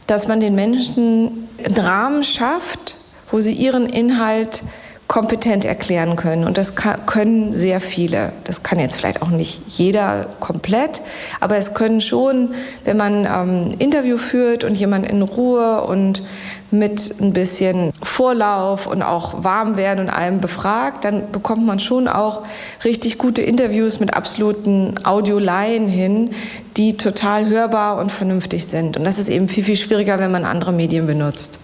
dass 0.07 0.27
man 0.27 0.41
den 0.41 0.55
Menschen 0.55 1.49
einen 1.63 1.77
Rahmen 1.77 2.25
schafft, 2.25 2.97
wo 3.31 3.41
sie 3.41 3.53
ihren 3.53 3.87
Inhalt 3.87 4.63
kompetent 5.09 5.65
erklären 5.67 6.17
können. 6.17 6.45
Und 6.45 6.57
das 6.57 6.75
kann, 6.75 7.05
können 7.05 7.53
sehr 7.53 7.81
viele. 7.81 8.33
Das 8.45 8.63
kann 8.63 8.81
jetzt 8.81 8.97
vielleicht 8.97 9.21
auch 9.21 9.29
nicht 9.29 9.63
jeder 9.69 10.27
komplett, 10.41 11.03
aber 11.41 11.57
es 11.57 11.75
können 11.75 12.01
schon, 12.01 12.55
wenn 12.85 12.97
man 12.97 13.27
ähm, 13.27 13.75
Interview 13.79 14.17
führt 14.17 14.65
und 14.65 14.75
jemand 14.75 15.07
in 15.07 15.21
Ruhe 15.21 15.83
und 15.83 16.23
mit 16.71 17.21
ein 17.21 17.35
bisschen 17.35 17.93
Vorlauf 18.03 18.87
und 18.87 19.03
auch 19.03 19.45
warm 19.45 19.77
werden 19.77 20.01
und 20.01 20.09
allem 20.09 20.41
befragt, 20.41 21.05
dann 21.05 21.31
bekommt 21.31 21.67
man 21.67 21.79
schon 21.79 22.09
auch 22.09 22.43
richtig 22.83 23.19
gute 23.19 23.43
Interviews 23.43 24.01
mit 24.01 24.15
absoluten 24.15 24.95
Audioleien 25.05 25.89
hin, 25.89 26.31
die 26.79 26.97
total 26.97 27.47
hörbar 27.51 27.99
und 27.99 28.11
vernünftig 28.11 28.67
sind. 28.67 28.97
Und 28.97 29.05
das 29.05 29.19
ist 29.19 29.29
eben 29.29 29.49
viel, 29.49 29.65
viel 29.65 29.77
schwieriger, 29.77 30.19
wenn 30.19 30.31
man 30.31 30.47
andere 30.47 30.73
Medien 30.73 31.07
benutzt. 31.07 31.59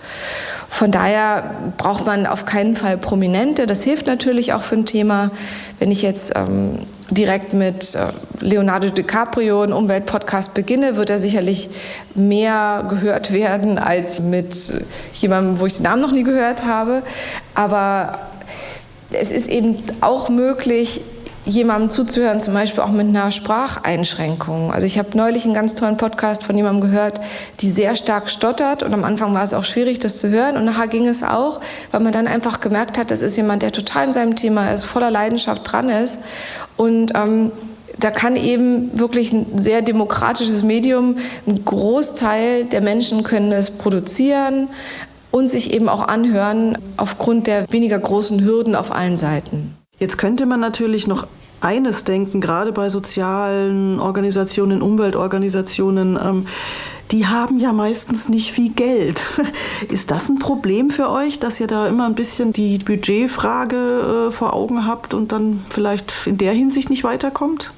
Von 0.68 0.90
daher 0.90 1.54
braucht 1.76 2.04
man 2.04 2.26
auf 2.26 2.44
keinen 2.44 2.76
Fall 2.76 2.98
Prominente. 2.98 3.66
Das 3.66 3.82
hilft 3.82 4.06
natürlich 4.06 4.52
auch 4.52 4.62
für 4.62 4.76
ein 4.76 4.86
Thema. 4.86 5.30
Wenn 5.78 5.90
ich 5.90 6.02
jetzt 6.02 6.34
ähm, 6.36 6.80
direkt 7.10 7.54
mit 7.54 7.94
äh, 7.94 8.08
Leonardo 8.40 8.90
DiCaprio 8.90 9.62
einen 9.62 9.72
Umweltpodcast 9.72 10.54
beginne, 10.54 10.96
wird 10.96 11.10
er 11.10 11.18
sicherlich 11.18 11.70
mehr 12.14 12.84
gehört 12.88 13.32
werden 13.32 13.78
als 13.78 14.20
mit 14.20 14.72
jemandem, 15.14 15.58
wo 15.58 15.66
ich 15.66 15.74
den 15.74 15.84
Namen 15.84 16.02
noch 16.02 16.12
nie 16.12 16.24
gehört 16.24 16.64
habe. 16.64 17.02
Aber 17.54 18.18
es 19.10 19.32
ist 19.32 19.48
eben 19.48 19.82
auch 20.02 20.28
möglich, 20.28 21.00
jemandem 21.48 21.90
zuzuhören, 21.90 22.40
zum 22.40 22.54
Beispiel 22.54 22.82
auch 22.82 22.90
mit 22.90 23.08
einer 23.08 23.30
Spracheinschränkung. 23.30 24.72
Also 24.72 24.86
ich 24.86 24.98
habe 24.98 25.16
neulich 25.16 25.44
einen 25.44 25.54
ganz 25.54 25.74
tollen 25.74 25.96
Podcast 25.96 26.44
von 26.44 26.56
jemandem 26.56 26.90
gehört, 26.90 27.20
die 27.60 27.70
sehr 27.70 27.96
stark 27.96 28.28
stottert 28.30 28.82
und 28.82 28.92
am 28.92 29.04
Anfang 29.04 29.34
war 29.34 29.42
es 29.42 29.54
auch 29.54 29.64
schwierig, 29.64 29.98
das 29.98 30.18
zu 30.18 30.28
hören 30.28 30.56
und 30.56 30.64
nachher 30.64 30.88
ging 30.88 31.06
es 31.08 31.22
auch, 31.22 31.60
weil 31.90 32.00
man 32.00 32.12
dann 32.12 32.26
einfach 32.26 32.60
gemerkt 32.60 32.98
hat, 32.98 33.10
das 33.10 33.22
ist 33.22 33.36
jemand, 33.36 33.62
der 33.62 33.72
total 33.72 34.08
in 34.08 34.12
seinem 34.12 34.36
Thema 34.36 34.70
ist, 34.70 34.84
voller 34.84 35.10
Leidenschaft 35.10 35.62
dran 35.72 35.88
ist 35.88 36.20
und 36.76 37.12
ähm, 37.14 37.50
da 37.98 38.10
kann 38.10 38.36
eben 38.36 38.96
wirklich 38.98 39.32
ein 39.32 39.58
sehr 39.58 39.82
demokratisches 39.82 40.62
Medium, 40.62 41.16
ein 41.46 41.64
Großteil 41.64 42.64
der 42.64 42.80
Menschen 42.80 43.24
können 43.24 43.50
es 43.52 43.70
produzieren 43.70 44.68
und 45.30 45.48
sich 45.48 45.72
eben 45.72 45.88
auch 45.88 46.06
anhören 46.06 46.78
aufgrund 46.96 47.46
der 47.46 47.70
weniger 47.70 47.98
großen 47.98 48.44
Hürden 48.44 48.76
auf 48.76 48.92
allen 48.92 49.16
Seiten. 49.16 49.74
Jetzt 49.98 50.16
könnte 50.16 50.46
man 50.46 50.60
natürlich 50.60 51.06
noch 51.06 51.26
eines 51.60 52.04
denken, 52.04 52.40
gerade 52.40 52.72
bei 52.72 52.88
sozialen 52.88 53.98
Organisationen, 53.98 54.80
Umweltorganisationen, 54.80 56.18
ähm, 56.22 56.46
die 57.10 57.26
haben 57.26 57.58
ja 57.58 57.72
meistens 57.72 58.28
nicht 58.28 58.52
viel 58.52 58.70
Geld. 58.70 59.20
Ist 59.88 60.10
das 60.10 60.28
ein 60.28 60.38
Problem 60.38 60.90
für 60.90 61.10
euch, 61.10 61.40
dass 61.40 61.58
ihr 61.58 61.66
da 61.66 61.88
immer 61.88 62.06
ein 62.06 62.14
bisschen 62.14 62.52
die 62.52 62.78
Budgetfrage 62.78 64.28
äh, 64.28 64.30
vor 64.30 64.52
Augen 64.52 64.86
habt 64.86 65.14
und 65.14 65.32
dann 65.32 65.64
vielleicht 65.70 66.12
in 66.26 66.38
der 66.38 66.52
Hinsicht 66.52 66.90
nicht 66.90 67.04
weiterkommt? 67.04 67.72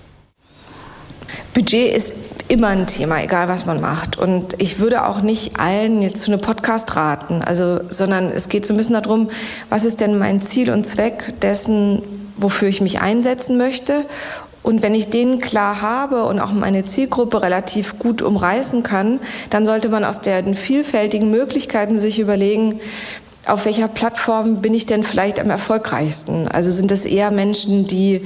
Budget 1.55 1.97
ist 1.97 2.15
immer 2.51 2.69
ein 2.69 2.87
Thema, 2.87 3.23
egal 3.23 3.49
was 3.49 3.65
man 3.65 3.81
macht. 3.81 4.19
Und 4.19 4.61
ich 4.61 4.81
würde 4.81 5.07
auch 5.07 5.23
nicht 5.23 5.61
allen 5.61 6.03
jetzt 6.03 6.23
zu 6.23 6.33
einem 6.33 6.41
Podcast 6.41 6.97
raten, 6.97 7.43
also, 7.43 7.81
sondern 7.89 8.27
es 8.27 8.49
geht 8.49 8.67
so 8.67 8.75
ein 8.75 8.77
bisschen 8.77 9.01
darum, 9.01 9.31
was 9.69 9.85
ist 9.85 10.01
denn 10.01 10.19
mein 10.19 10.43
Ziel 10.43 10.71
und 10.71 10.85
Zweck 10.85 11.35
dessen, 11.41 12.03
wofür 12.37 12.69
ich 12.69 12.81
mich 12.81 13.01
einsetzen 13.01 13.57
möchte. 13.57 14.05
Und 14.63 14.83
wenn 14.83 14.95
ich 14.95 15.09
den 15.09 15.39
klar 15.39 15.81
habe 15.81 16.25
und 16.25 16.41
auch 16.41 16.53
meine 16.53 16.85
Zielgruppe 16.85 17.41
relativ 17.41 17.99
gut 17.99 18.21
umreißen 18.21 18.83
kann, 18.83 19.21
dann 19.49 19.65
sollte 19.65 19.89
man 19.89 20.05
aus 20.05 20.21
den 20.21 20.55
vielfältigen 20.55 21.31
Möglichkeiten 21.31 21.97
sich 21.97 22.19
überlegen, 22.19 22.81
auf 23.47 23.65
welcher 23.65 23.89
Plattform 23.89 24.61
bin 24.61 24.75
ich 24.75 24.87
denn 24.87 25.03
vielleicht 25.03 25.41
am 25.41 25.51
erfolgreichsten? 25.51 26.47
Also 26.49 26.71
sind 26.71 26.93
es 26.93 27.05
eher 27.05 27.31
Menschen, 27.31 27.87
die 27.87 28.23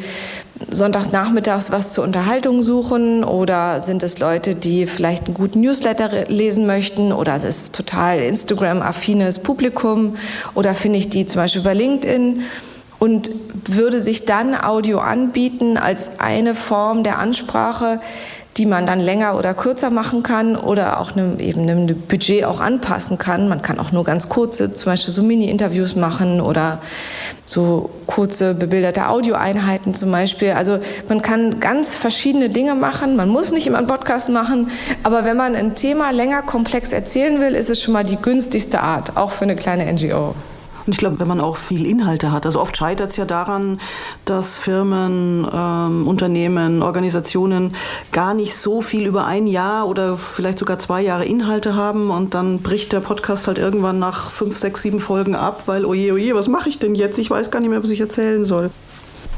sonntags 0.71 1.12
nachmittags 1.12 1.71
was 1.71 1.92
zur 1.92 2.04
Unterhaltung 2.04 2.62
suchen 2.62 3.25
oder 3.25 3.80
sind 3.80 4.02
es 4.02 4.18
Leute, 4.18 4.54
die 4.54 4.87
vielleicht 4.87 5.26
einen 5.26 5.35
guten 5.35 5.61
Newsletter 5.61 6.26
lesen 6.28 6.66
möchten 6.66 7.12
oder 7.12 7.35
es 7.35 7.44
ist 7.44 7.75
total 7.75 8.21
Instagram-affines 8.21 9.40
Publikum 9.40 10.16
oder 10.54 10.75
finde 10.75 10.99
ich 10.99 11.11
die 11.11 11.26
zum 11.26 11.42
Beispiel 11.42 11.62
bei 11.62 11.75
LinkedIn? 11.75 12.42
und 13.04 13.30
würde 13.66 14.00
sich 14.00 14.25
dann 14.25 14.54
Audio 14.54 14.99
anbieten 14.99 15.76
als 15.76 16.21
eine 16.21 16.54
Form 16.54 17.04
der 17.04 17.18
Ansprache, 17.18 18.00
die 18.56 18.66
man 18.66 18.87
dann 18.87 19.00
länger 19.00 19.37
oder 19.37 19.52
kürzer 19.52 19.90
machen 19.90 20.23
kann 20.23 20.56
oder 20.56 21.00
auch 21.00 21.12
einem, 21.12 21.40
eben 21.40 21.62
einem 21.62 21.87
Budget 21.87 22.44
auch 22.44 22.61
anpassen 22.61 23.18
kann. 23.18 23.49
Man 23.49 23.62
kann 23.62 23.80
auch 23.80 23.90
nur 23.90 24.04
ganz 24.04 24.28
kurze, 24.28 24.73
zum 24.73 24.92
Beispiel 24.92 25.12
so 25.12 25.23
Mini-Interviews 25.23 25.96
machen 25.96 26.40
oder 26.40 26.78
so 27.46 27.90
kurze 28.06 28.54
bebilderte 28.54 29.08
Audioeinheiten 29.08 29.94
zum 29.94 30.12
Beispiel. 30.12 30.52
Also 30.52 30.78
man 31.08 31.20
kann 31.20 31.58
ganz 31.58 31.96
verschiedene 31.96 32.49
Dinge 32.49 32.75
machen. 32.76 33.16
Man 33.16 33.28
muss 33.28 33.50
nicht 33.50 33.66
immer 33.66 33.78
einen 33.78 33.88
Podcast 33.88 34.28
machen, 34.28 34.70
aber 35.02 35.25
wenn 35.25 35.37
man 35.37 35.56
ein 35.56 35.75
Thema 35.75 36.12
länger 36.12 36.42
komplex 36.42 36.92
erzählen 36.92 37.40
will, 37.40 37.54
ist 37.54 37.70
es 37.70 37.82
schon 37.82 37.92
mal 37.92 38.04
die 38.04 38.16
günstigste 38.16 38.80
Art, 38.80 39.16
auch 39.16 39.32
für 39.32 39.42
eine 39.42 39.56
kleine 39.56 39.92
NGO. 39.92 40.34
Und 40.86 40.92
ich 40.92 40.98
glaube, 40.98 41.18
wenn 41.18 41.28
man 41.28 41.40
auch 41.40 41.56
viel 41.56 41.86
Inhalte 41.86 42.30
hat, 42.30 42.44
also 42.44 42.60
oft 42.60 42.76
scheitert 42.76 43.10
es 43.10 43.16
ja 43.16 43.24
daran, 43.24 43.80
dass 44.24 44.58
Firmen, 44.58 45.46
ähm, 45.52 46.06
Unternehmen, 46.06 46.82
Organisationen 46.82 47.74
gar 48.12 48.34
nicht 48.34 48.56
so 48.56 48.82
viel 48.82 49.06
über 49.06 49.24
ein 49.24 49.46
Jahr 49.46 49.88
oder 49.88 50.16
vielleicht 50.16 50.58
sogar 50.58 50.78
zwei 50.78 51.02
Jahre 51.02 51.24
Inhalte 51.24 51.74
haben 51.74 52.10
und 52.10 52.34
dann 52.34 52.58
bricht 52.58 52.92
der 52.92 53.00
Podcast 53.00 53.46
halt 53.46 53.58
irgendwann 53.58 53.98
nach 53.98 54.30
fünf, 54.30 54.58
sechs, 54.58 54.82
sieben 54.82 55.00
Folgen 55.00 55.34
ab, 55.34 55.62
weil 55.66 55.84
oje, 55.86 56.12
oje, 56.12 56.34
was 56.34 56.48
mache 56.48 56.68
ich 56.68 56.78
denn 56.78 56.94
jetzt? 56.94 57.18
Ich 57.18 57.30
weiß 57.30 57.50
gar 57.50 57.60
nicht 57.60 57.70
mehr, 57.70 57.82
was 57.82 57.90
ich 57.90 58.00
erzählen 58.00 58.44
soll. 58.44 58.70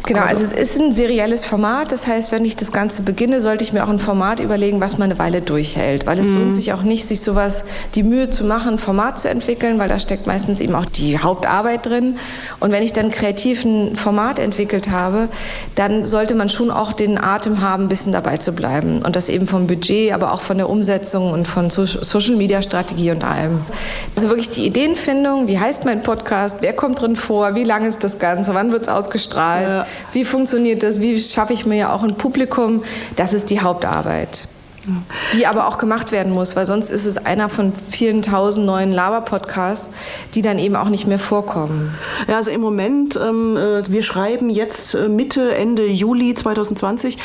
Genau, 0.07 0.23
also 0.23 0.43
es 0.45 0.53
ist 0.53 0.81
ein 0.81 0.93
serielles 0.93 1.45
Format. 1.45 1.91
Das 1.91 2.07
heißt, 2.07 2.31
wenn 2.31 2.45
ich 2.45 2.55
das 2.55 2.71
Ganze 2.71 3.03
beginne, 3.03 3.41
sollte 3.41 3.65
ich 3.65 3.73
mir 3.73 3.85
auch 3.85 3.89
ein 3.89 3.99
Format 3.99 4.39
überlegen, 4.39 4.81
was 4.81 4.99
man 4.99 5.11
eine 5.11 5.19
Weile 5.19 5.43
durchhält. 5.43 6.07
Weil 6.07 6.21
es 6.21 6.29
mhm. 6.29 6.39
lohnt 6.39 6.53
sich 6.53 6.73
auch 6.73 6.83
nicht, 6.83 7.07
sich 7.07 7.21
sowas, 7.21 7.65
die 7.97 8.05
Mühe 8.05 8.31
zu 8.31 8.45
machen, 8.45 8.75
ein 8.75 8.79
Format 8.79 9.19
zu 9.19 9.29
entwickeln, 9.29 9.81
weil 9.81 9.89
da 9.89 9.99
steckt 9.99 10.29
meistens 10.29 10.61
eben 10.61 10.77
auch 10.77 10.85
die 10.85 11.19
Hauptarbeit 11.19 11.87
drin. 11.87 12.19
Und 12.61 12.71
wenn 12.71 12.85
ich 12.85 12.93
dann 12.93 13.11
kreativ 13.11 13.65
ein 13.65 13.97
Format 13.97 14.39
entwickelt 14.39 14.91
habe, 14.91 15.29
dann 15.75 16.05
sollte 16.05 16.37
man 16.37 16.49
schon 16.49 16.71
auch 16.71 16.93
den 16.93 17.19
Atem 17.19 17.61
haben, 17.61 17.85
ein 17.85 17.89
bisschen 17.89 18.13
dabei 18.13 18.37
zu 18.37 18.53
bleiben. 18.53 19.03
Und 19.05 19.17
das 19.17 19.29
eben 19.29 19.47
vom 19.47 19.67
Budget, 19.67 20.13
aber 20.13 20.33
auch 20.33 20.41
von 20.41 20.57
der 20.57 20.71
Umsetzung 20.71 21.33
und 21.33 21.49
von 21.49 21.69
Social 21.69 22.37
Media 22.37 22.63
Strategie 22.63 23.11
und 23.11 23.25
allem. 23.25 23.61
Also 24.15 24.29
wirklich 24.29 24.51
die 24.51 24.67
Ideenfindung, 24.67 25.49
wie 25.49 25.59
heißt 25.59 25.85
mein 25.85 26.03
Podcast, 26.03 26.59
wer 26.61 26.75
kommt 26.75 27.01
drin 27.01 27.17
vor, 27.17 27.57
wie 27.57 27.65
lang 27.65 27.85
ist 27.85 28.05
das 28.05 28.21
Ganze, 28.21 28.55
wann 28.55 28.71
wird 28.71 28.83
es 28.83 28.89
ausgestrahlt. 28.89 29.73
Ja. 29.73 29.87
Wie 30.13 30.25
funktioniert 30.25 30.83
das? 30.83 31.01
Wie 31.01 31.19
schaffe 31.19 31.53
ich 31.53 31.67
mir 31.67 31.77
ja 31.77 31.93
auch 31.93 32.03
ein 32.03 32.17
Publikum? 32.17 32.83
Das 33.17 33.33
ist 33.33 33.51
die 33.51 33.61
Hauptarbeit. 33.61 34.49
Die 35.33 35.47
aber 35.47 35.67
auch 35.67 35.79
gemacht 35.79 36.13
werden 36.13 36.33
muss, 36.33 36.55
weil 36.55 36.65
sonst 36.65 36.91
ist 36.91 37.07
es 37.07 37.19
einer 37.19 37.49
von 37.49 37.73
vielen 37.91 38.23
tausend 38.23 38.67
neuen 38.67 38.93
Laber-Podcasts, 38.93 39.91
die 40.35 40.43
dann 40.43 40.61
eben 40.61 40.77
auch 40.77 40.89
nicht 40.89 41.09
mehr 41.09 41.19
vorkommen. 41.19 41.93
Ja, 42.29 42.37
also 42.37 42.53
im 42.53 42.61
Moment, 42.61 43.17
ähm, 43.17 43.57
äh, 43.57 43.83
wir 43.91 44.05
schreiben 44.05 44.49
jetzt 44.49 44.95
äh, 44.95 45.09
Mitte, 45.09 45.57
Ende 45.57 45.87
Juli 45.87 46.35
2020. 46.35 47.19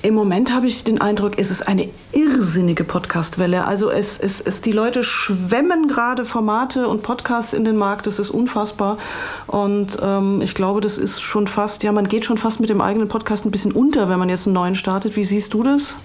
Im 0.00 0.14
Moment 0.14 0.54
habe 0.54 0.68
ich 0.68 0.84
den 0.84 1.00
Eindruck, 1.00 1.38
es 1.38 1.50
ist 1.50 1.66
eine 1.66 1.88
irrsinnige 2.12 2.84
Podcastwelle. 2.84 3.64
Also 3.64 3.90
es, 3.90 4.20
es, 4.20 4.40
es, 4.40 4.60
die 4.60 4.70
Leute 4.70 5.02
schwemmen 5.02 5.88
gerade 5.88 6.24
Formate 6.24 6.86
und 6.86 7.02
Podcasts 7.02 7.52
in 7.52 7.64
den 7.64 7.76
Markt. 7.76 8.06
Das 8.06 8.20
ist 8.20 8.30
unfassbar. 8.30 8.98
Und 9.48 9.98
ähm, 10.00 10.40
ich 10.40 10.54
glaube, 10.54 10.80
das 10.80 10.98
ist 10.98 11.20
schon 11.20 11.48
fast, 11.48 11.82
ja, 11.82 11.90
man 11.90 12.06
geht 12.06 12.24
schon 12.24 12.38
fast 12.38 12.60
mit 12.60 12.70
dem 12.70 12.80
eigenen 12.80 13.08
Podcast 13.08 13.44
ein 13.44 13.50
bisschen 13.50 13.72
unter, 13.72 14.08
wenn 14.08 14.20
man 14.20 14.28
jetzt 14.28 14.46
einen 14.46 14.54
neuen 14.54 14.76
startet. 14.76 15.16
Wie 15.16 15.24
siehst 15.24 15.52
du 15.52 15.64
das? 15.64 15.96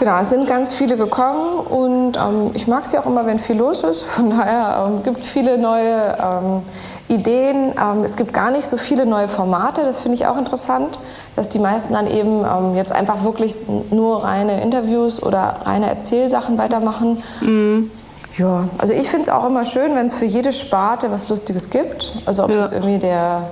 Genau, 0.00 0.20
es 0.20 0.28
sind 0.28 0.46
ganz 0.46 0.74
viele 0.74 0.98
gekommen 0.98 1.66
und 1.66 2.18
ähm, 2.18 2.50
ich 2.52 2.66
mag 2.66 2.84
es 2.84 2.92
ja 2.92 3.00
auch 3.00 3.06
immer, 3.06 3.24
wenn 3.24 3.38
viel 3.38 3.56
los 3.56 3.82
ist. 3.84 4.02
Von 4.02 4.28
daher 4.28 4.86
ähm, 4.86 5.02
gibt 5.02 5.24
viele 5.24 5.56
neue 5.56 6.14
ähm, 6.20 6.62
Ideen. 7.10 7.72
Ähm, 7.78 8.04
es 8.04 8.16
gibt 8.16 8.32
gar 8.32 8.50
nicht 8.50 8.66
so 8.66 8.76
viele 8.76 9.04
neue 9.04 9.28
Formate, 9.28 9.82
das 9.82 10.00
finde 10.00 10.16
ich 10.16 10.26
auch 10.26 10.38
interessant, 10.38 10.98
dass 11.36 11.48
die 11.48 11.58
meisten 11.58 11.92
dann 11.92 12.06
eben 12.06 12.44
ähm, 12.44 12.74
jetzt 12.76 12.92
einfach 12.92 13.24
wirklich 13.24 13.56
nur 13.90 14.24
reine 14.24 14.62
Interviews 14.62 15.22
oder 15.22 15.56
reine 15.64 15.88
Erzählsachen 15.88 16.56
weitermachen. 16.56 17.22
Mhm. 17.40 17.90
Ja, 18.38 18.68
also 18.78 18.94
ich 18.94 19.10
finde 19.10 19.24
es 19.24 19.28
auch 19.28 19.44
immer 19.44 19.64
schön, 19.64 19.96
wenn 19.96 20.06
es 20.06 20.14
für 20.14 20.24
jede 20.24 20.52
Sparte 20.52 21.10
was 21.10 21.28
Lustiges 21.28 21.68
gibt. 21.68 22.14
Also 22.26 22.44
ob 22.44 22.50
es 22.50 22.56
ja. 22.56 22.62
jetzt 22.62 22.72
irgendwie 22.72 22.98
der 22.98 23.48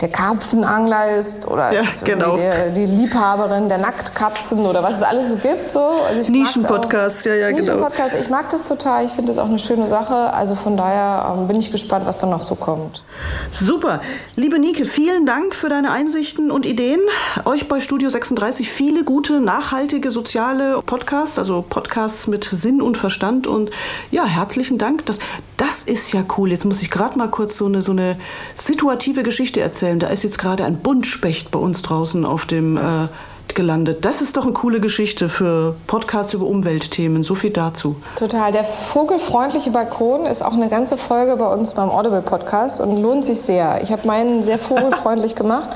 der 0.00 0.08
Karpfenangler 0.08 1.16
ist 1.16 1.46
oder 1.46 1.72
ja, 1.72 1.82
genau. 2.04 2.36
der, 2.36 2.70
die 2.70 2.84
Liebhaberin 2.84 3.68
der 3.68 3.78
Nacktkatzen 3.78 4.66
oder 4.66 4.82
was 4.82 4.96
es 4.96 5.02
alles 5.02 5.28
so 5.28 5.36
gibt. 5.36 5.70
So. 5.70 5.80
Also 5.80 6.30
Nischenpodcast, 6.30 7.26
ja, 7.26 7.34
ja, 7.34 7.48
genau. 7.50 7.60
Nischenpodcast, 7.60 8.16
ich 8.20 8.28
mag 8.28 8.50
das 8.50 8.64
total, 8.64 9.04
ich 9.04 9.12
finde 9.12 9.28
das 9.28 9.38
auch 9.38 9.48
eine 9.48 9.58
schöne 9.58 9.86
Sache. 9.86 10.32
Also 10.34 10.56
von 10.56 10.76
daher 10.76 11.36
ähm, 11.38 11.46
bin 11.46 11.58
ich 11.58 11.70
gespannt, 11.70 12.06
was 12.06 12.18
da 12.18 12.26
noch 12.26 12.42
so 12.42 12.56
kommt. 12.56 13.04
Super. 13.52 14.00
Liebe 14.34 14.58
Nike, 14.58 14.84
vielen 14.84 15.26
Dank 15.26 15.54
für 15.54 15.68
deine 15.68 15.92
Einsichten 15.92 16.50
und 16.50 16.66
Ideen. 16.66 17.00
Euch 17.44 17.68
bei 17.68 17.80
Studio 17.80 18.10
36 18.10 18.70
viele 18.70 19.04
gute, 19.04 19.40
nachhaltige, 19.40 20.10
soziale 20.10 20.82
Podcasts, 20.82 21.38
also 21.38 21.64
Podcasts 21.68 22.26
mit 22.26 22.48
Sinn 22.50 22.82
und 22.82 22.96
Verstand. 22.96 23.46
Und 23.46 23.70
ja, 24.10 24.24
herzlichen 24.24 24.78
Dank. 24.78 25.06
Das, 25.06 25.20
das 25.56 25.84
ist 25.84 26.12
ja 26.12 26.24
cool. 26.36 26.50
Jetzt 26.50 26.64
muss 26.64 26.82
ich 26.82 26.90
gerade 26.90 27.16
mal 27.16 27.28
kurz 27.28 27.56
so 27.56 27.66
eine, 27.66 27.80
so 27.80 27.92
eine 27.92 28.16
situative 28.56 29.22
Geschichte 29.22 29.60
erzählen 29.60 29.83
erzählen. 29.84 29.98
Da 29.98 30.08
ist 30.08 30.24
jetzt 30.24 30.38
gerade 30.38 30.64
ein 30.64 30.78
Buntspecht 30.78 31.50
bei 31.50 31.58
uns 31.58 31.82
draußen 31.82 32.24
auf 32.24 32.46
dem 32.46 32.76
äh, 32.76 33.08
gelandet. 33.54 34.04
Das 34.04 34.20
ist 34.20 34.36
doch 34.36 34.44
eine 34.44 34.52
coole 34.52 34.80
Geschichte 34.80 35.28
für 35.28 35.76
Podcasts 35.86 36.32
über 36.34 36.46
Umweltthemen. 36.46 37.22
So 37.22 37.34
viel 37.34 37.50
dazu. 37.50 37.94
Total. 38.16 38.50
Der 38.50 38.64
vogelfreundliche 38.64 39.70
Balkon 39.70 40.26
ist 40.26 40.42
auch 40.42 40.54
eine 40.54 40.68
ganze 40.68 40.96
Folge 40.96 41.36
bei 41.36 41.46
uns 41.46 41.74
beim 41.74 41.90
Audible 41.90 42.22
Podcast 42.22 42.80
und 42.80 43.00
lohnt 43.00 43.24
sich 43.24 43.40
sehr. 43.40 43.80
Ich 43.82 43.92
habe 43.92 44.06
meinen 44.08 44.42
sehr 44.42 44.58
vogelfreundlich 44.58 45.34
gemacht. 45.36 45.68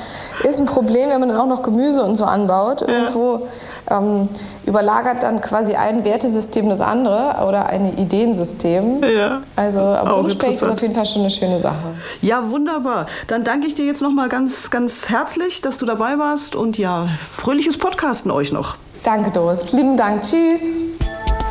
Ist 0.42 0.58
ein 0.58 0.66
Problem, 0.66 1.10
wenn 1.10 1.20
man 1.20 1.28
dann 1.28 1.38
auch 1.38 1.46
noch 1.46 1.62
Gemüse 1.62 2.02
und 2.02 2.16
so 2.16 2.24
anbaut. 2.24 2.80
Ja. 2.80 3.40
Ähm, 3.90 4.28
überlagert 4.66 5.22
dann 5.22 5.40
quasi 5.40 5.74
ein 5.74 6.04
Wertesystem 6.04 6.68
das 6.68 6.80
andere 6.80 7.46
oder 7.46 7.66
ein 7.66 7.96
Ideensystem. 7.96 9.02
Ja. 9.02 9.42
Also 9.56 9.96
Buntspecht 10.04 10.54
ist 10.54 10.62
auf 10.62 10.80
jeden 10.82 10.94
Fall 10.94 11.06
schon 11.06 11.22
eine 11.22 11.30
schöne 11.30 11.60
Sache. 11.60 11.94
Ja, 12.20 12.50
wunderbar. 12.50 13.06
Dann 13.28 13.44
danke 13.44 13.66
ich 13.66 13.74
dir 13.74 13.86
jetzt 13.86 14.02
nochmal 14.02 14.28
ganz, 14.28 14.70
ganz 14.70 15.08
herzlich, 15.08 15.62
dass 15.62 15.78
du 15.78 15.86
dabei 15.86 16.18
warst 16.18 16.54
und 16.54 16.76
ja, 16.78 17.08
fröhliches 17.32 17.78
Podcasten 17.78 18.30
euch 18.30 18.52
noch. 18.52 18.76
Danke, 19.04 19.30
Doris. 19.30 19.72
Lieben 19.72 19.96
Dank. 19.96 20.22
Tschüss. 20.22 20.68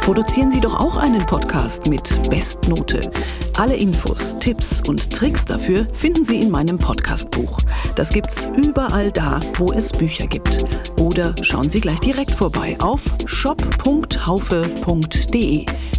Produzieren 0.01 0.51
Sie 0.51 0.61
doch 0.61 0.79
auch 0.79 0.97
einen 0.97 1.25
Podcast 1.25 1.87
mit 1.87 2.29
Bestnote. 2.29 3.01
Alle 3.57 3.75
Infos, 3.75 4.37
Tipps 4.39 4.81
und 4.87 5.11
Tricks 5.11 5.43
dafür 5.43 5.87
finden 5.95 6.23
Sie 6.23 6.39
in 6.41 6.51
meinem 6.51 6.77
Podcastbuch. 6.77 7.59
Das 7.95 8.11
gibt's 8.11 8.47
überall 8.55 9.11
da, 9.11 9.39
wo 9.55 9.71
es 9.71 9.91
Bücher 9.91 10.27
gibt. 10.27 10.63
Oder 10.99 11.33
schauen 11.41 11.67
Sie 11.67 11.81
gleich 11.81 11.99
direkt 11.99 12.29
vorbei 12.29 12.77
auf 12.83 13.03
shop.haufe.de. 13.25 13.65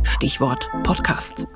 Stichwort 0.05 0.69
Podcast. 0.85 1.49